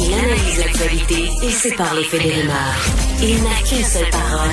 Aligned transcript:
Il 0.00 0.12
analyse 0.12 0.58
l'actualité 0.58 1.30
et 1.42 1.50
sépare 1.50 1.94
les 1.94 2.04
faits 2.04 2.22
des. 2.22 3.13
Il 3.26 3.42
n'a 3.42 3.56
qu'une 3.66 3.82
seule 3.82 4.10
parole, 4.10 4.50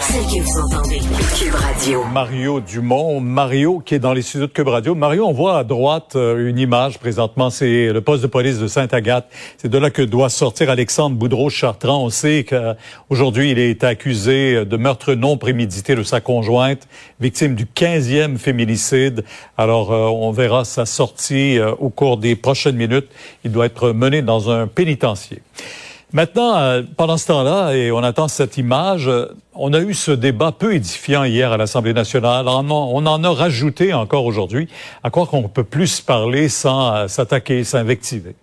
que 0.00 0.40
vous 0.40 0.60
entendez. 0.60 1.00
Cube 1.38 1.54
Radio. 1.54 2.04
Mario 2.04 2.60
Dumont, 2.60 3.20
Mario 3.20 3.80
qui 3.80 3.96
est 3.96 3.98
dans 3.98 4.14
les 4.14 4.22
studios 4.22 4.46
de 4.46 4.52
Cube 4.52 4.68
Radio. 4.68 4.94
Mario, 4.94 5.26
on 5.26 5.34
voit 5.34 5.58
à 5.58 5.64
droite 5.64 6.16
euh, 6.16 6.48
une 6.48 6.58
image 6.58 6.98
présentement, 6.98 7.50
c'est 7.50 7.92
le 7.92 8.00
poste 8.00 8.22
de 8.22 8.26
police 8.26 8.58
de 8.58 8.66
Sainte-Agathe. 8.66 9.26
C'est 9.58 9.68
de 9.68 9.76
là 9.76 9.90
que 9.90 10.00
doit 10.00 10.30
sortir 10.30 10.70
Alexandre 10.70 11.16
Boudreau-Chartrand. 11.16 12.02
On 12.02 12.08
sait 12.08 12.46
qu'aujourd'hui, 12.48 13.50
il 13.50 13.58
est 13.58 13.84
accusé 13.84 14.64
de 14.64 14.76
meurtre 14.78 15.12
non 15.12 15.36
prémédité 15.36 15.94
de 15.94 16.02
sa 16.02 16.22
conjointe, 16.22 16.88
victime 17.20 17.54
du 17.56 17.66
15e 17.66 18.38
féminicide. 18.38 19.22
Alors, 19.58 19.92
euh, 19.92 20.06
on 20.06 20.32
verra 20.32 20.64
sa 20.64 20.86
sortie 20.86 21.58
euh, 21.58 21.72
au 21.78 21.90
cours 21.90 22.16
des 22.16 22.36
prochaines 22.36 22.76
minutes. 22.76 23.08
Il 23.44 23.52
doit 23.52 23.66
être 23.66 23.92
mené 23.92 24.22
dans 24.22 24.50
un 24.50 24.66
pénitencier. 24.66 25.42
Maintenant, 26.12 26.56
euh, 26.56 26.82
pendant 26.96 27.18
ce 27.18 27.26
temps-là, 27.26 27.72
et 27.72 27.92
on 27.92 27.98
attend 27.98 28.28
cette 28.28 28.56
image, 28.56 29.08
euh, 29.08 29.26
on 29.54 29.74
a 29.74 29.80
eu 29.80 29.92
ce 29.92 30.10
débat 30.10 30.52
peu 30.52 30.74
édifiant 30.74 31.24
hier 31.24 31.52
à 31.52 31.58
l'Assemblée 31.58 31.92
nationale. 31.92 32.48
On 32.48 33.06
en, 33.06 33.24
a 33.24 33.30
rajouté 33.30 33.92
encore 33.92 34.24
aujourd'hui, 34.24 34.68
à 35.04 35.10
quoi 35.10 35.26
qu'on 35.26 35.42
peut 35.48 35.64
plus 35.64 36.00
parler 36.00 36.48
sans 36.48 36.94
euh, 36.94 37.08
s'attaquer, 37.08 37.62
s'invectiver. 37.62 38.36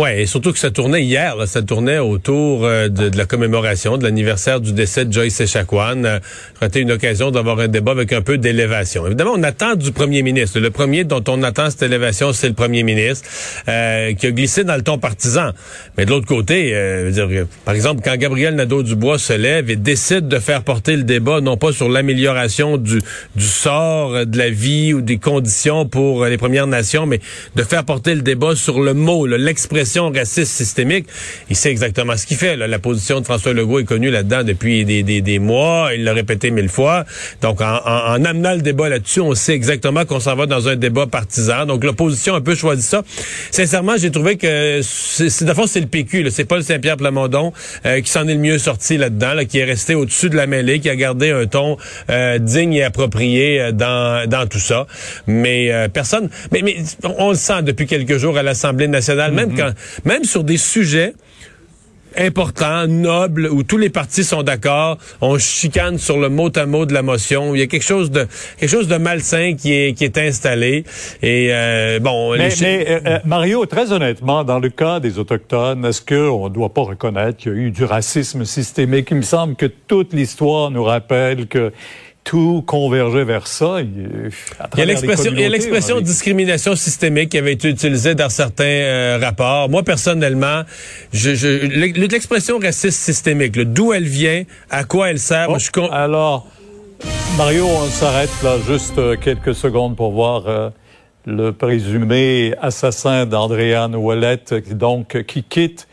Ouais, 0.00 0.22
et 0.22 0.26
surtout 0.26 0.54
que 0.54 0.58
ça 0.58 0.70
tournait 0.70 1.02
hier, 1.02 1.36
là, 1.36 1.46
ça 1.46 1.60
tournait 1.60 1.98
autour 1.98 2.64
euh, 2.64 2.88
de, 2.88 3.14
la 3.14 3.26
commémoration 3.26 3.98
de 3.98 4.04
l'anniversaire 4.04 4.58
du 4.58 4.72
décès 4.72 5.04
de 5.04 5.12
Joyce 5.12 5.38
Echaquan. 5.42 6.04
Euh, 6.04 6.18
été 6.62 6.80
une 6.80 6.92
occasion 6.92 7.30
d'avoir 7.30 7.60
un 7.60 7.68
débat 7.68 7.90
avec 7.90 8.14
un 8.14 8.22
peu 8.22 8.38
d'élévation. 8.38 9.06
Évidemment, 9.06 9.34
on 9.36 9.42
attend 9.42 9.74
du 9.74 9.92
premier 9.92 10.22
ministre. 10.22 10.58
Le 10.58 10.70
premier 10.70 11.04
dont 11.04 11.22
on 11.28 11.42
attend 11.42 11.68
cette 11.68 11.82
élévation, 11.82 12.32
c'est 12.32 12.48
le 12.48 12.54
premier 12.54 12.82
ministre, 12.82 13.28
euh, 13.68 14.14
qui 14.14 14.26
a 14.26 14.30
glissé 14.30 14.64
dans 14.64 14.74
le 14.76 14.80
ton 14.80 14.96
partisan. 14.96 15.50
Mais 15.98 16.06
de 16.06 16.10
l'autre 16.10 16.26
côté, 16.26 16.70
euh, 16.72 17.10
dire, 17.10 17.28
par 17.66 17.74
exemple, 17.74 18.00
quand 18.02 18.16
Gabriel 18.16 18.54
Nadeau-Dubois 18.54 19.18
se 19.18 19.34
lève 19.34 19.68
et 19.68 19.76
décide 19.76 20.28
de 20.28 20.38
faire 20.38 20.62
porter 20.62 20.96
le 20.96 21.02
débat, 21.02 21.42
non 21.42 21.58
pas 21.58 21.72
sur 21.72 21.90
l'amélioration 21.90 22.78
du, 22.78 23.02
du 23.36 23.44
sort 23.44 24.24
de 24.24 24.38
la 24.38 24.48
vie 24.48 24.94
ou 24.94 25.02
des 25.02 25.18
conditions 25.18 25.84
pour 25.84 26.24
les 26.24 26.38
Premières 26.38 26.68
Nations, 26.68 27.04
mais 27.04 27.20
de 27.54 27.62
faire 27.64 27.84
porter 27.84 28.14
le 28.14 28.22
débat 28.22 28.56
sur 28.56 28.80
le 28.80 28.94
mot, 28.94 29.26
l'expression 29.26 29.89
raciste 29.98 30.52
systémique, 30.52 31.06
il 31.48 31.56
sait 31.56 31.70
exactement 31.70 32.16
ce 32.16 32.26
qu'il 32.26 32.36
fait. 32.36 32.56
La 32.56 32.78
position 32.78 33.20
de 33.20 33.24
François 33.24 33.52
Legault 33.52 33.80
est 33.80 33.84
connue 33.84 34.10
là-dedans 34.10 34.44
depuis 34.44 34.84
des, 34.84 35.02
des, 35.02 35.20
des, 35.20 35.38
mois. 35.38 35.90
Il 35.94 36.04
l'a 36.04 36.12
répété 36.12 36.50
mille 36.50 36.68
fois. 36.68 37.04
Donc, 37.42 37.60
en, 37.60 37.76
en, 37.84 38.14
en 38.14 38.24
amenant 38.24 38.54
le 38.54 38.62
débat 38.62 38.88
là-dessus, 38.88 39.20
on 39.20 39.34
sait 39.34 39.54
exactement 39.54 40.04
qu'on 40.04 40.20
s'en 40.20 40.36
va 40.36 40.46
dans 40.46 40.68
un 40.68 40.76
débat 40.76 41.06
partisan. 41.06 41.66
Donc, 41.66 41.84
l'opposition 41.84 42.34
a 42.34 42.38
un 42.38 42.40
peu 42.40 42.54
choisi 42.54 42.82
ça. 42.82 43.02
Sincèrement, 43.50 43.96
j'ai 43.98 44.10
trouvé 44.10 44.36
que, 44.36 44.80
c'est, 44.82 45.44
de 45.44 45.54
fond, 45.54 45.66
c'est 45.66 45.80
le 45.80 45.86
PQ. 45.86 46.30
C'est 46.30 46.44
Paul 46.44 46.62
Saint-Pierre 46.62 46.96
Plamondon 46.96 47.52
euh, 47.86 48.00
qui 48.00 48.10
s'en 48.10 48.26
est 48.28 48.34
le 48.34 48.40
mieux 48.40 48.58
sorti 48.58 48.96
là-dedans, 48.96 49.34
là, 49.34 49.44
qui 49.44 49.58
est 49.58 49.64
resté 49.64 49.94
au-dessus 49.94 50.30
de 50.30 50.36
la 50.36 50.46
mêlée, 50.46 50.80
qui 50.80 50.88
a 50.88 50.96
gardé 50.96 51.30
un 51.30 51.46
ton 51.46 51.76
euh, 52.10 52.38
digne 52.38 52.74
et 52.74 52.84
approprié 52.84 53.60
euh, 53.60 53.72
dans, 53.72 54.28
dans 54.28 54.46
tout 54.46 54.58
ça. 54.58 54.86
Mais 55.26 55.88
personne... 55.92 56.28
Mais, 56.52 56.62
mais 56.62 56.76
on 57.02 57.30
le 57.30 57.36
sent 57.36 57.62
depuis 57.62 57.86
quelques 57.86 58.18
jours 58.18 58.36
à 58.36 58.42
l'Assemblée 58.42 58.88
nationale, 58.88 59.32
même 59.32 59.52
mm-hmm. 59.52 59.69
Quand 59.70 60.10
même 60.10 60.24
sur 60.24 60.44
des 60.44 60.56
sujets 60.56 61.14
importants, 62.16 62.86
nobles, 62.86 63.48
où 63.50 63.62
tous 63.62 63.76
les 63.76 63.90
partis 63.90 64.24
sont 64.24 64.42
d'accord, 64.42 64.98
on 65.20 65.38
chicane 65.38 65.98
sur 65.98 66.18
le 66.18 66.28
mot 66.28 66.50
à 66.56 66.66
mot 66.66 66.86
de 66.86 66.92
la 66.92 67.02
motion. 67.02 67.54
Il 67.54 67.60
y 67.60 67.62
a 67.62 67.66
quelque 67.66 67.84
chose 67.84 68.10
de 68.10 68.26
quelque 68.58 68.70
chose 68.70 68.88
de 68.88 68.96
malsain 68.96 69.54
qui 69.54 69.72
est 69.72 69.92
qui 69.94 70.04
est 70.04 70.18
installé. 70.18 70.84
Et 71.22 71.48
euh, 71.50 71.98
bon, 72.00 72.36
mais, 72.36 72.50
euh, 72.62 73.00
euh, 73.06 73.18
Mario, 73.24 73.66
très 73.66 73.92
honnêtement, 73.92 74.44
dans 74.44 74.58
le 74.58 74.68
cas 74.68 75.00
des 75.00 75.18
autochtones, 75.18 75.84
est-ce 75.84 76.02
qu'on 76.02 76.48
ne 76.48 76.54
doit 76.54 76.72
pas 76.72 76.82
reconnaître 76.82 77.38
qu'il 77.38 77.52
y 77.52 77.54
a 77.54 77.58
eu 77.58 77.70
du 77.70 77.84
racisme 77.84 78.44
systémique? 78.44 79.08
Il 79.10 79.18
me 79.18 79.22
semble 79.22 79.56
que 79.56 79.66
toute 79.66 80.12
l'histoire 80.12 80.70
nous 80.70 80.84
rappelle 80.84 81.46
que 81.46 81.72
tout 82.30 82.62
convergeait 82.64 83.24
vers 83.24 83.48
ça. 83.48 83.80
Il 83.80 84.30
y 84.78 84.82
a 84.82 84.84
l'expression, 84.84 85.32
il 85.34 85.40
y 85.40 85.44
a 85.44 85.48
l'expression 85.48 86.00
discrimination 86.00 86.76
systémique 86.76 87.30
qui 87.30 87.38
avait 87.38 87.54
été 87.54 87.68
utilisée 87.68 88.14
dans 88.14 88.28
certains 88.28 88.62
euh, 88.62 89.18
rapports. 89.20 89.68
Moi, 89.68 89.82
personnellement, 89.82 90.62
je, 91.12 91.34
je 91.34 91.48
l'expression 92.06 92.60
raciste 92.60 93.00
systémique, 93.00 93.58
d'où 93.58 93.92
elle 93.92 94.04
vient, 94.04 94.44
à 94.70 94.84
quoi 94.84 95.10
elle 95.10 95.18
sert. 95.18 95.48
Moi, 95.48 95.58
je 95.58 95.80
Alors, 95.90 96.46
Mario, 97.36 97.66
on 97.66 97.86
s'arrête 97.86 98.30
là 98.44 98.58
juste 98.64 98.98
euh, 98.98 99.16
quelques 99.16 99.56
secondes 99.56 99.96
pour 99.96 100.12
voir 100.12 100.46
euh, 100.46 100.70
le 101.26 101.50
présumé 101.50 102.54
assassin 102.62 103.26
d'Andréane 103.26 103.96
Ouellette, 103.96 104.54
donc 104.78 105.20
qui 105.24 105.42
quitte 105.42 105.88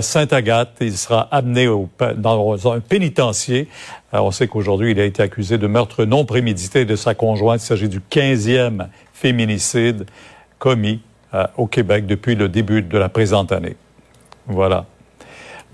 Sainte-Agathe. 0.00 0.76
Il 0.80 0.96
sera 0.96 1.28
amené 1.30 1.68
au, 1.68 1.88
dans 2.16 2.72
un 2.72 2.80
pénitencier. 2.80 3.68
on 4.12 4.30
sait 4.30 4.48
qu'aujourd'hui, 4.48 4.92
il 4.92 5.00
a 5.00 5.04
été 5.04 5.22
accusé 5.22 5.58
de 5.58 5.66
meurtre 5.66 6.04
non 6.04 6.24
prémédité 6.24 6.84
de 6.84 6.96
sa 6.96 7.14
conjointe. 7.14 7.62
Il 7.62 7.66
s'agit 7.66 7.88
du 7.88 8.00
15e 8.00 8.88
féminicide 9.12 10.06
commis 10.58 11.00
euh, 11.34 11.44
au 11.56 11.66
Québec 11.66 12.06
depuis 12.06 12.34
le 12.34 12.48
début 12.48 12.82
de 12.82 12.98
la 12.98 13.08
présente 13.08 13.52
année. 13.52 13.76
Voilà. 14.46 14.86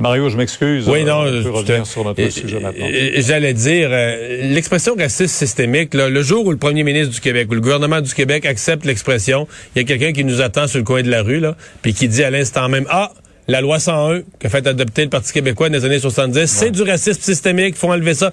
Mario, 0.00 0.28
je 0.28 0.36
m'excuse. 0.36 0.88
Oui, 0.88 1.04
non, 1.04 1.26
je 1.26 1.48
revenir 1.48 1.86
sur 1.86 2.04
notre 2.04 2.28
sujet 2.28 2.58
maintenant. 2.58 2.86
J'allais 3.18 3.54
dire, 3.54 3.88
euh, 3.92 4.52
l'expression 4.52 4.96
raciste 4.96 5.36
systémique, 5.36 5.94
le 5.94 6.22
jour 6.22 6.44
où 6.46 6.50
le 6.50 6.56
premier 6.56 6.82
ministre 6.82 7.14
du 7.14 7.20
Québec 7.20 7.46
ou 7.50 7.54
le 7.54 7.60
gouvernement 7.60 8.00
du 8.00 8.12
Québec 8.12 8.44
accepte 8.44 8.84
l'expression, 8.84 9.46
il 9.74 9.82
y 9.82 9.84
a 9.84 9.86
quelqu'un 9.86 10.12
qui 10.12 10.24
nous 10.24 10.40
attend 10.40 10.66
sur 10.66 10.78
le 10.78 10.84
coin 10.84 11.02
de 11.02 11.10
la 11.10 11.22
rue, 11.22 11.38
là, 11.38 11.56
puis 11.82 11.94
qui 11.94 12.08
dit 12.08 12.24
à 12.24 12.30
l'instant 12.30 12.68
même, 12.68 12.86
ah, 12.90 13.12
la 13.48 13.60
loi 13.60 13.78
101 13.78 14.22
qu'a 14.38 14.48
fait 14.48 14.66
adopter 14.66 15.02
le 15.02 15.10
Parti 15.10 15.32
québécois 15.32 15.68
dans 15.68 15.76
les 15.76 15.84
années 15.84 15.98
70, 15.98 16.46
c'est 16.46 16.70
du 16.70 16.82
racisme 16.82 17.20
systémique, 17.20 17.76
faut 17.76 17.92
enlever 17.92 18.14
ça. 18.14 18.32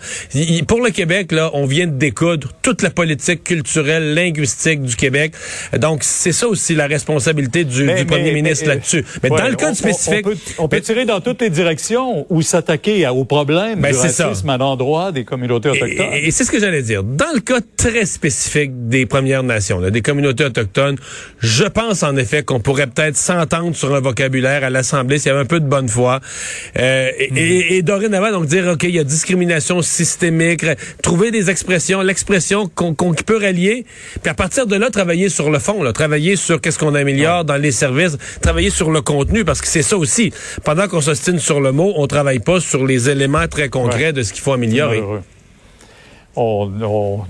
pour 0.67 0.81
le 0.81 0.91
Québec, 0.91 1.31
là, 1.31 1.51
on 1.53 1.65
vient 1.65 1.87
de 1.87 1.97
découdre 1.97 2.49
toute 2.61 2.81
la 2.81 2.89
politique 2.89 3.43
culturelle, 3.43 4.13
linguistique 4.13 4.81
du 4.81 4.95
Québec. 4.95 5.33
Donc, 5.77 6.03
c'est 6.03 6.31
ça 6.31 6.47
aussi 6.47 6.75
la 6.75 6.87
responsabilité 6.87 7.63
du, 7.63 7.85
premier 8.07 8.31
ministre 8.31 8.67
là-dessus. 8.67 9.03
Mais 9.23 9.29
dans 9.29 9.47
le 9.47 9.55
cas 9.55 9.73
spécifique... 9.73 10.25
On 10.57 10.67
peut, 10.67 10.81
tirer 10.81 11.05
dans 11.05 11.21
toutes 11.21 11.41
les 11.41 11.49
directions 11.49 12.25
ou 12.29 12.41
s'attaquer 12.41 13.07
au 13.07 13.25
problème 13.25 13.81
ben, 13.81 13.91
du 13.91 13.97
racisme 13.97 14.49
à 14.49 14.57
l'endroit 14.57 15.11
des 15.11 15.25
communautés 15.25 15.69
autochtones. 15.69 16.13
Et, 16.13 16.31
c'est 16.31 16.43
ce 16.43 16.51
que 16.51 16.59
j'allais 16.59 16.81
dire. 16.81 17.03
Dans 17.03 17.33
le 17.33 17.39
cas 17.39 17.59
très 17.77 18.05
spécifique 18.05 18.87
des 18.87 19.05
Premières 19.05 19.43
Nations, 19.43 19.81
des 19.81 20.01
communautés 20.01 20.45
autochtones, 20.45 20.97
je 21.39 21.65
pense 21.65 22.03
en 22.03 22.15
effet 22.15 22.43
qu'on 22.43 22.59
pourrait 22.59 22.87
peut-être 22.87 23.17
s'entendre 23.17 23.75
sur 23.75 23.93
un 23.93 23.99
vocabulaire 23.99 24.63
à 24.63 24.69
l'Assemblée 24.69 25.00
s'il 25.09 25.27
y 25.27 25.29
avait 25.29 25.41
un 25.41 25.45
peu 25.45 25.59
de 25.59 25.65
bonne 25.65 25.87
foi. 25.87 26.19
Euh, 26.77 27.09
et, 27.17 27.81
dorénavant, 27.81 28.31
donc 28.31 28.45
dire, 28.45 28.67
OK, 28.67 28.83
il 28.83 28.95
y 28.95 28.99
a 28.99 29.03
discrimination 29.03 29.81
systémique, 29.81 30.65
trouver 31.01 31.31
des 31.31 31.49
expressions, 31.49 32.01
l'expression 32.01 32.67
qu'on 32.67 32.93
peut 32.93 33.37
rallier, 33.37 33.85
puis 34.21 34.29
à 34.29 34.33
partir 34.33 34.67
de 34.67 34.75
là, 34.75 34.89
travailler 34.89 35.29
sur 35.29 35.49
le 35.49 35.59
fond, 35.59 35.83
là, 35.83 35.93
travailler 35.93 36.35
sur 36.35 36.61
qu'est-ce 36.61 36.79
qu'on 36.79 36.95
améliore 36.95 37.45
dans 37.45 37.57
les 37.57 37.71
services, 37.71 38.17
travailler 38.41 38.69
sur 38.69 38.91
le 38.91 39.01
contenu, 39.01 39.43
parce 39.45 39.61
que 39.61 39.67
c'est 39.67 39.81
ça 39.81 39.97
aussi. 39.97 40.31
Pendant 40.63 40.87
qu'on 40.87 41.01
s'ostine 41.01 41.39
sur 41.39 41.61
le 41.61 41.71
mot, 41.71 41.93
on 41.97 42.07
travaille 42.07 42.39
pas 42.39 42.59
sur 42.59 42.85
les 42.85 43.09
éléments 43.09 43.47
très 43.47 43.69
concrets 43.69 44.13
de 44.13 44.23
ce 44.23 44.33
qu'il 44.33 44.41
faut 44.41 44.53
améliorer 44.53 45.01
on, 46.35 47.21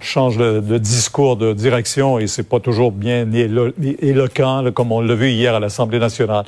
change 0.00 0.36
de, 0.36 0.78
discours, 0.78 1.36
de 1.36 1.52
direction, 1.52 2.18
et 2.18 2.26
c'est 2.26 2.48
pas 2.48 2.60
toujours 2.60 2.92
bien 2.92 3.26
éloquent, 3.32 4.70
comme 4.72 4.92
on 4.92 5.00
l'a 5.00 5.14
vu 5.14 5.30
hier 5.30 5.54
à 5.54 5.60
l'Assemblée 5.60 5.98
nationale. 5.98 6.44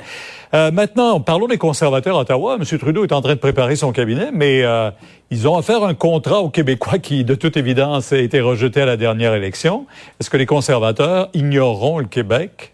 Euh, 0.53 0.69
maintenant, 0.71 1.19
parlons 1.19 1.47
des 1.47 1.57
conservateurs 1.57 2.17
à 2.17 2.21
Ottawa. 2.21 2.57
M. 2.59 2.77
Trudeau 2.77 3.03
est 3.03 3.11
en 3.11 3.21
train 3.21 3.33
de 3.33 3.39
préparer 3.39 3.75
son 3.75 3.91
cabinet, 3.91 4.29
mais 4.31 4.63
euh, 4.63 4.91
ils 5.31 5.47
ont 5.47 5.57
affaire 5.57 5.83
un 5.83 5.95
contrat 5.95 6.41
aux 6.41 6.49
Québécois 6.49 6.99
qui, 6.99 7.23
de 7.23 7.35
toute 7.35 7.57
évidence, 7.57 8.13
a 8.13 8.17
été 8.17 8.39
rejeté 8.39 8.81
à 8.81 8.85
la 8.85 8.97
dernière 8.97 9.33
élection. 9.33 9.87
Est-ce 10.19 10.29
que 10.29 10.37
les 10.37 10.45
conservateurs 10.45 11.29
ignoreront 11.33 11.99
le 11.99 12.05
Québec? 12.05 12.72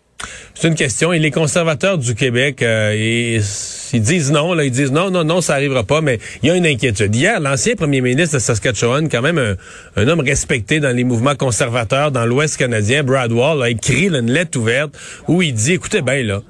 C'est 0.53 0.67
une 0.67 0.75
question. 0.75 1.13
Et 1.13 1.19
les 1.19 1.31
conservateurs 1.31 1.97
du 1.97 2.15
Québec, 2.15 2.61
euh, 2.61 2.93
ils, 2.93 4.01
disent 4.01 4.31
non. 4.31 4.53
Là, 4.53 4.65
ils 4.65 4.71
disent 4.71 4.91
non, 4.91 5.09
non, 5.09 5.23
non, 5.23 5.39
ça 5.39 5.53
arrivera 5.53 5.83
pas. 5.83 6.01
Mais 6.01 6.19
il 6.43 6.49
y 6.49 6.51
a 6.51 6.55
une 6.55 6.65
inquiétude. 6.65 7.15
Hier, 7.15 7.39
l'ancien 7.39 7.75
premier 7.75 8.01
ministre 8.01 8.35
de 8.35 8.39
Saskatchewan, 8.39 9.07
quand 9.09 9.21
même 9.21 9.55
un, 9.95 10.07
homme 10.07 10.19
respecté 10.19 10.79
dans 10.79 10.95
les 10.95 11.03
mouvements 11.03 11.35
conservateurs 11.35 12.11
dans 12.11 12.25
l'Ouest 12.25 12.57
canadien, 12.57 13.03
Brad 13.03 13.31
Wall, 13.31 13.63
a 13.63 13.69
écrit 13.69 14.07
une 14.07 14.31
lettre 14.31 14.59
ouverte 14.59 14.97
où 15.27 15.41
il 15.41 15.53
dit, 15.53 15.73
écoutez 15.73 16.01
bien 16.01 16.23
là, 16.23 16.41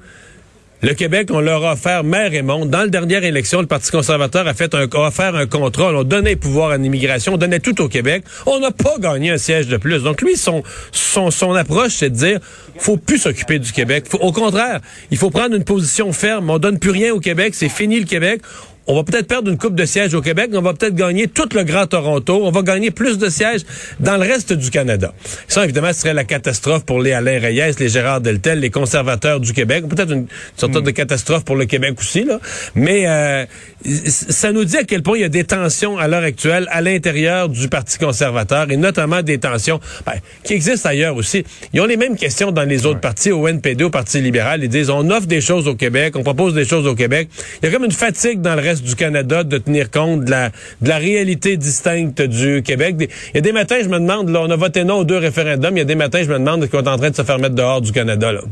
le 0.82 0.94
Québec, 0.94 1.28
on 1.30 1.40
leur 1.40 1.64
a 1.66 1.72
offert 1.72 2.04
mer 2.04 2.32
et 2.32 2.40
monde. 2.40 2.70
Dans 2.70 2.80
la 2.80 2.86
dernière 2.86 3.22
élection, 3.22 3.60
le 3.60 3.66
Parti 3.66 3.90
conservateur 3.90 4.46
a 4.46 4.54
fait 4.54 4.74
un, 4.74 4.86
a 4.86 5.06
offert 5.06 5.34
un 5.34 5.46
contrôle. 5.46 5.94
On 5.94 6.04
donnait 6.04 6.36
pouvoir 6.36 6.70
à 6.70 6.78
l'immigration, 6.78 7.34
on 7.34 7.36
donnait 7.36 7.60
tout 7.60 7.80
au 7.82 7.88
Québec. 7.88 8.24
On 8.46 8.60
n'a 8.60 8.70
pas 8.70 8.96
gagné 8.98 9.30
un 9.30 9.38
siège 9.38 9.68
de 9.68 9.76
plus. 9.76 10.02
Donc 10.02 10.22
lui, 10.22 10.36
son, 10.36 10.62
son, 10.90 11.30
son 11.30 11.54
approche, 11.54 11.96
c'est 11.96 12.08
de 12.08 12.14
dire, 12.14 12.40
faut 12.78 12.96
plus 12.96 13.18
s'occuper 13.18 13.58
du 13.58 13.72
Québec. 13.72 14.06
au 14.20 14.32
contraire, 14.32 14.80
il 15.10 15.18
faut 15.18 15.30
prendre 15.30 15.54
une 15.54 15.64
position 15.64 16.12
ferme. 16.12 16.48
On 16.48 16.58
donne 16.58 16.78
plus 16.78 16.90
rien 16.90 17.12
au 17.12 17.20
Québec. 17.20 17.54
C'est 17.54 17.68
fini 17.68 18.00
le 18.00 18.06
Québec 18.06 18.40
on 18.90 18.94
va 18.96 19.04
peut-être 19.04 19.28
perdre 19.28 19.48
une 19.48 19.56
coupe 19.56 19.76
de 19.76 19.84
sièges 19.84 20.14
au 20.14 20.20
Québec, 20.20 20.48
mais 20.50 20.58
on 20.58 20.62
va 20.62 20.74
peut-être 20.74 20.96
gagner 20.96 21.28
tout 21.28 21.48
le 21.54 21.62
Grand 21.62 21.86
Toronto. 21.86 22.40
On 22.42 22.50
va 22.50 22.62
gagner 22.62 22.90
plus 22.90 23.18
de 23.18 23.28
sièges 23.28 23.60
dans 24.00 24.16
le 24.16 24.22
reste 24.22 24.52
du 24.52 24.68
Canada. 24.68 25.14
Ça, 25.46 25.62
évidemment, 25.62 25.92
ce 25.92 26.00
serait 26.00 26.12
la 26.12 26.24
catastrophe 26.24 26.84
pour 26.84 27.00
les 27.00 27.12
Alain 27.12 27.38
Reyes, 27.38 27.74
les 27.78 27.88
Gérard 27.88 28.20
Deltel, 28.20 28.58
les 28.58 28.70
conservateurs 28.70 29.38
du 29.38 29.52
Québec. 29.52 29.86
Peut-être 29.88 30.10
une, 30.10 30.26
sorte 30.56 30.72
de 30.72 30.90
catastrophe 30.90 31.44
pour 31.44 31.54
le 31.54 31.66
Québec 31.66 31.94
aussi, 32.00 32.24
là. 32.24 32.40
Mais 32.74 33.06
euh, 33.06 33.44
ça 33.84 34.50
nous 34.50 34.64
dit 34.64 34.76
à 34.76 34.82
quel 34.82 35.02
point 35.02 35.18
il 35.18 35.20
y 35.20 35.24
a 35.24 35.28
des 35.28 35.44
tensions 35.44 35.96
à 35.96 36.08
l'heure 36.08 36.24
actuelle 36.24 36.66
à 36.72 36.80
l'intérieur 36.80 37.48
du 37.48 37.68
Parti 37.68 37.96
conservateur 37.96 38.72
et 38.72 38.76
notamment 38.76 39.22
des 39.22 39.38
tensions 39.38 39.78
ben, 40.04 40.14
qui 40.42 40.54
existent 40.54 40.88
ailleurs 40.88 41.14
aussi. 41.14 41.44
Ils 41.72 41.80
ont 41.80 41.86
les 41.86 41.96
mêmes 41.96 42.16
questions 42.16 42.50
dans 42.50 42.64
les 42.64 42.86
autres 42.86 43.00
partis, 43.00 43.30
au 43.30 43.46
NPD, 43.46 43.84
au 43.84 43.90
Parti 43.90 44.20
libéral. 44.20 44.64
Ils 44.64 44.68
disent 44.68 44.90
on 44.90 45.08
offre 45.10 45.28
des 45.28 45.40
choses 45.40 45.68
au 45.68 45.76
Québec, 45.76 46.16
on 46.16 46.24
propose 46.24 46.54
des 46.54 46.64
choses 46.64 46.88
au 46.88 46.96
Québec. 46.96 47.28
Il 47.62 47.66
y 47.66 47.68
a 47.68 47.72
comme 47.72 47.84
une 47.84 47.92
fatigue 47.92 48.40
dans 48.40 48.56
le 48.56 48.62
reste 48.62 48.79
du 48.82 48.96
Canada 48.96 49.44
de 49.44 49.58
tenir 49.58 49.90
compte 49.90 50.24
de 50.24 50.30
la, 50.30 50.50
de 50.80 50.88
la 50.88 50.98
réalité 50.98 51.56
distincte 51.56 52.22
du 52.22 52.62
Québec. 52.62 52.96
Il 53.00 53.36
y 53.36 53.38
a 53.38 53.40
des 53.40 53.52
matins, 53.52 53.78
je 53.82 53.88
me 53.88 53.98
demande, 53.98 54.28
là, 54.28 54.42
on 54.42 54.50
a 54.50 54.56
voté 54.56 54.84
non 54.84 54.98
aux 54.98 55.04
deux 55.04 55.18
référendums, 55.18 55.76
il 55.76 55.78
y 55.78 55.82
a 55.82 55.84
des 55.84 55.94
matins, 55.94 56.22
je 56.22 56.28
me 56.28 56.38
demande 56.38 56.68
qu'on 56.68 56.82
est 56.82 56.88
en 56.88 56.96
train 56.96 57.10
de 57.10 57.16
se 57.16 57.22
faire 57.22 57.38
mettre 57.38 57.54
dehors 57.54 57.80
du 57.80 57.92
Canada. 57.92 58.32
Là. 58.32 58.42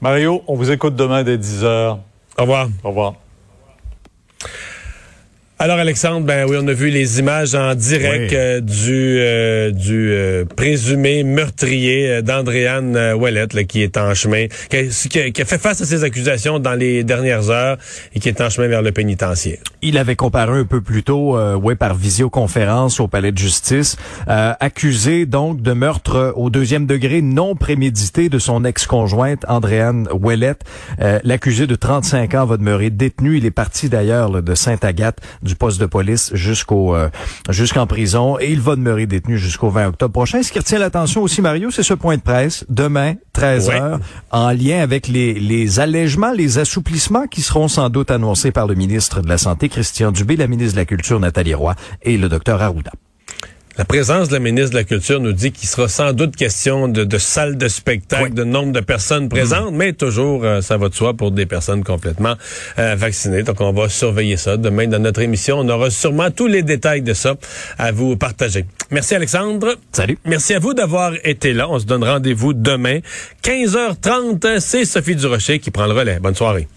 Mario, 0.00 0.42
on 0.48 0.56
vous 0.56 0.70
écoute 0.70 0.96
demain 0.96 1.22
dès 1.22 1.38
10 1.38 1.64
heures. 1.64 1.98
Au 2.36 2.42
revoir. 2.42 2.68
Au 2.82 2.88
revoir. 2.88 3.21
Alors 5.62 5.78
Alexandre, 5.78 6.26
ben 6.26 6.44
oui, 6.48 6.56
on 6.60 6.66
a 6.66 6.72
vu 6.72 6.88
les 6.88 7.20
images 7.20 7.54
en 7.54 7.76
direct 7.76 8.32
euh, 8.32 8.60
du 8.60 9.20
euh, 9.20 9.70
du 9.70 10.10
euh, 10.10 10.44
présumé 10.44 11.22
meurtrier 11.22 12.20
d'Andréane 12.20 13.14
Ouellette 13.14 13.64
qui 13.68 13.80
est 13.80 13.96
en 13.96 14.12
chemin, 14.12 14.46
qui 14.68 14.76
a, 15.20 15.30
qui 15.30 15.40
a, 15.40 15.44
fait 15.44 15.58
face 15.58 15.80
à 15.80 15.84
ces 15.84 16.02
accusations 16.02 16.58
dans 16.58 16.74
les 16.74 17.04
dernières 17.04 17.50
heures 17.50 17.76
et 18.12 18.18
qui 18.18 18.28
est 18.28 18.40
en 18.40 18.50
chemin 18.50 18.66
vers 18.66 18.82
le 18.82 18.90
pénitencier. 18.90 19.60
Il 19.82 19.98
avait 19.98 20.16
comparé 20.16 20.58
un 20.58 20.64
peu 20.64 20.80
plus 20.80 21.04
tôt, 21.04 21.38
ouais, 21.38 21.76
par 21.76 21.94
visioconférence 21.94 22.98
au 22.98 23.06
palais 23.06 23.30
de 23.30 23.38
justice, 23.38 23.96
accusé 24.26 25.26
donc 25.26 25.62
de 25.62 25.72
meurtre 25.72 26.32
au 26.36 26.50
deuxième 26.50 26.86
degré 26.86 27.22
non 27.22 27.54
prémédité 27.54 28.28
de 28.28 28.38
son 28.40 28.64
ex-conjointe 28.64 29.44
Andréane 29.46 30.08
Ouellette. 30.12 30.62
L'accusé 30.98 31.68
de 31.68 31.74
35 31.76 32.34
ans 32.34 32.46
va 32.46 32.56
demeurer 32.56 32.90
détenu. 32.90 33.38
Il 33.38 33.46
est 33.46 33.52
parti 33.52 33.88
d'ailleurs 33.88 34.42
de 34.42 34.54
Sainte-Agathe 34.54 35.18
du 35.42 35.51
poste 35.54 35.80
de 35.80 35.86
police 35.86 36.30
jusqu'au 36.34 36.94
euh, 36.94 37.08
jusqu'en 37.48 37.86
prison 37.86 38.38
et 38.38 38.50
il 38.50 38.60
va 38.60 38.76
demeurer 38.76 39.06
détenu 39.06 39.38
jusqu'au 39.38 39.70
20 39.70 39.88
octobre 39.88 40.12
prochain. 40.12 40.42
Ce 40.42 40.52
qui 40.52 40.58
retient 40.58 40.78
l'attention 40.78 41.22
aussi, 41.22 41.42
Mario, 41.42 41.70
c'est 41.70 41.82
ce 41.82 41.94
point 41.94 42.16
de 42.16 42.22
presse 42.22 42.64
demain, 42.68 43.14
13 43.32 43.70
h 43.70 43.98
en 44.30 44.50
lien 44.50 44.80
avec 44.80 45.08
les, 45.08 45.34
les 45.34 45.80
allègements, 45.80 46.32
les 46.32 46.58
assouplissements 46.58 47.26
qui 47.26 47.42
seront 47.42 47.68
sans 47.68 47.90
doute 47.90 48.10
annoncés 48.10 48.52
par 48.52 48.66
le 48.66 48.74
ministre 48.74 49.20
de 49.20 49.28
la 49.28 49.38
Santé, 49.38 49.68
Christian 49.68 50.12
Dubé, 50.12 50.36
la 50.36 50.46
ministre 50.46 50.74
de 50.74 50.80
la 50.80 50.86
Culture, 50.86 51.20
Nathalie 51.20 51.54
Roy, 51.54 51.74
et 52.02 52.16
le 52.16 52.28
docteur 52.28 52.62
Arruda. 52.62 52.92
La 53.78 53.86
présence 53.86 54.28
de 54.28 54.34
la 54.34 54.38
ministre 54.38 54.70
de 54.72 54.76
la 54.76 54.84
Culture 54.84 55.18
nous 55.18 55.32
dit 55.32 55.50
qu'il 55.50 55.66
sera 55.66 55.88
sans 55.88 56.12
doute 56.12 56.36
question 56.36 56.88
de, 56.88 57.04
de 57.04 57.18
salles 57.18 57.56
de 57.56 57.68
spectacle, 57.68 58.34
de 58.34 58.44
nombre 58.44 58.72
de 58.72 58.80
personnes 58.80 59.30
présentes, 59.30 59.72
mais 59.72 59.94
toujours, 59.94 60.44
euh, 60.44 60.60
ça 60.60 60.76
va 60.76 60.90
de 60.90 60.94
soi 60.94 61.14
pour 61.14 61.30
des 61.30 61.46
personnes 61.46 61.82
complètement 61.82 62.34
euh, 62.78 62.94
vaccinées. 62.96 63.42
Donc, 63.44 63.62
on 63.62 63.72
va 63.72 63.88
surveiller 63.88 64.36
ça. 64.36 64.58
Demain, 64.58 64.88
dans 64.88 64.98
notre 64.98 65.22
émission, 65.22 65.58
on 65.58 65.68
aura 65.70 65.88
sûrement 65.88 66.30
tous 66.30 66.48
les 66.48 66.62
détails 66.62 67.00
de 67.00 67.14
ça 67.14 67.36
à 67.78 67.92
vous 67.92 68.16
partager. 68.16 68.66
Merci, 68.90 69.14
Alexandre. 69.14 69.76
Salut. 69.90 70.18
Merci 70.26 70.52
à 70.52 70.58
vous 70.58 70.74
d'avoir 70.74 71.12
été 71.24 71.54
là. 71.54 71.70
On 71.70 71.78
se 71.78 71.86
donne 71.86 72.04
rendez-vous 72.04 72.52
demain, 72.52 72.98
15h30. 73.42 74.60
C'est 74.60 74.84
Sophie 74.84 75.16
Durocher 75.16 75.60
qui 75.60 75.70
prend 75.70 75.86
le 75.86 75.94
relais. 75.94 76.18
Bonne 76.20 76.34
soirée. 76.34 76.68